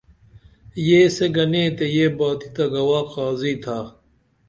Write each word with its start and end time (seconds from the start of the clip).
یسے 0.87 1.27
گنے 1.35 1.63
تے 1.77 1.85
یہ 1.95 2.07
باتی 2.17 2.47
تہ 2.55 2.63
گواہ 2.73 3.03
قاضی 3.13 3.53
تھا 3.63 3.79